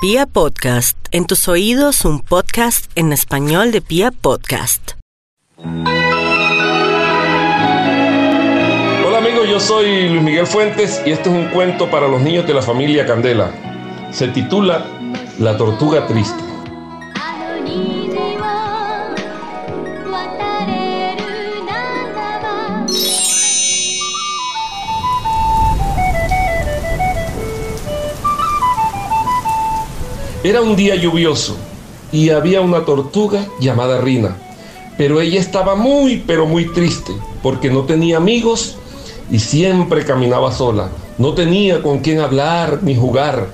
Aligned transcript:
Pia 0.00 0.26
Podcast, 0.26 0.96
en 1.10 1.26
tus 1.26 1.48
oídos 1.48 2.04
un 2.04 2.20
podcast 2.20 2.88
en 2.94 3.12
español 3.12 3.72
de 3.72 3.80
Pia 3.80 4.12
Podcast. 4.12 4.92
Hola 9.04 9.18
amigos, 9.18 9.48
yo 9.50 9.58
soy 9.58 10.08
Luis 10.08 10.22
Miguel 10.22 10.46
Fuentes 10.46 11.02
y 11.04 11.10
este 11.10 11.28
es 11.28 11.34
un 11.34 11.46
cuento 11.46 11.90
para 11.90 12.06
los 12.06 12.20
niños 12.20 12.46
de 12.46 12.54
la 12.54 12.62
familia 12.62 13.06
Candela. 13.06 13.50
Se 14.12 14.28
titula 14.28 14.86
La 15.40 15.56
tortuga 15.56 16.06
triste. 16.06 16.47
Era 30.44 30.62
un 30.62 30.76
día 30.76 30.94
lluvioso 30.94 31.56
y 32.12 32.30
había 32.30 32.60
una 32.60 32.84
tortuga 32.84 33.44
llamada 33.58 34.00
Rina, 34.00 34.36
pero 34.96 35.20
ella 35.20 35.40
estaba 35.40 35.74
muy 35.74 36.22
pero 36.24 36.46
muy 36.46 36.66
triste 36.72 37.12
porque 37.42 37.70
no 37.70 37.82
tenía 37.82 38.18
amigos 38.18 38.76
y 39.32 39.40
siempre 39.40 40.04
caminaba 40.04 40.52
sola. 40.52 40.90
No 41.18 41.34
tenía 41.34 41.82
con 41.82 41.98
quién 41.98 42.20
hablar 42.20 42.78
ni 42.82 42.94
jugar. 42.94 43.48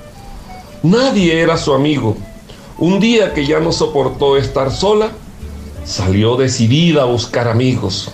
Nadie 0.83 1.41
era 1.41 1.57
su 1.57 1.73
amigo. 1.73 2.19
Un 2.77 3.01
día 3.01 3.33
que 3.33 3.47
ya 3.47 3.61
no 3.61 3.73
soportó 3.73 4.37
estar 4.37 4.71
sola, 4.71 5.09
salió 5.87 6.37
decidida 6.37 7.03
a 7.03 7.07
buscar 7.07 7.49
amigos. 7.49 8.11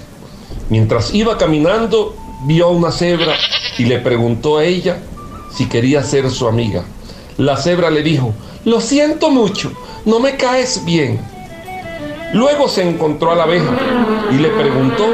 Mientras 0.69 1.13
iba 1.13 1.37
caminando, 1.39 2.15
vio 2.45 2.67
a 2.67 2.71
una 2.71 2.93
cebra 2.93 3.35
y 3.79 3.87
le 3.87 3.99
preguntó 3.99 4.59
a 4.59 4.65
ella 4.65 4.99
si 5.53 5.67
quería 5.67 6.05
ser 6.05 6.31
su 6.31 6.47
amiga. 6.47 6.85
La 7.41 7.57
cebra 7.57 7.89
le 7.89 8.03
dijo, 8.03 8.35
lo 8.67 8.83
siento 8.83 9.31
mucho, 9.31 9.73
no 10.05 10.21
me 10.21 10.37
caes 10.37 10.85
bien. 10.85 11.19
Luego 12.35 12.69
se 12.69 12.87
encontró 12.87 13.33
a 13.33 13.35
la 13.35 13.45
abeja 13.45 13.79
y 14.31 14.35
le 14.35 14.51
preguntó 14.51 15.07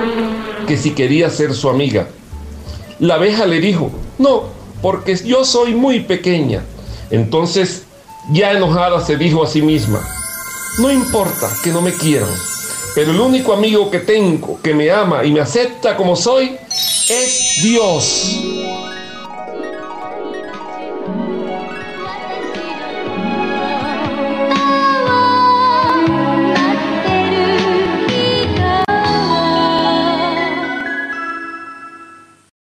que 0.67 0.77
si 0.77 0.91
quería 0.91 1.31
ser 1.31 1.55
su 1.55 1.69
amiga. 1.69 2.09
La 2.98 3.15
abeja 3.15 3.47
le 3.47 3.61
dijo, 3.61 3.92
no, 4.19 4.42
porque 4.83 5.15
yo 5.15 5.45
soy 5.45 5.77
muy 5.77 6.00
pequeña. 6.00 6.65
Entonces, 7.11 7.84
ya 8.33 8.50
enojada, 8.50 9.06
se 9.06 9.17
dijo 9.17 9.45
a 9.45 9.47
sí 9.47 9.62
misma, 9.62 10.00
no 10.81 10.91
importa 10.91 11.48
que 11.62 11.70
no 11.70 11.81
me 11.81 11.93
quieran, 11.93 12.28
pero 12.97 13.12
el 13.12 13.20
único 13.20 13.53
amigo 13.53 13.89
que 13.89 14.00
tengo 14.00 14.59
que 14.61 14.75
me 14.75 14.91
ama 14.91 15.22
y 15.22 15.31
me 15.31 15.39
acepta 15.39 15.97
como 15.97 16.17
soy 16.17 16.56
es 17.09 17.62
Dios. 17.62 18.95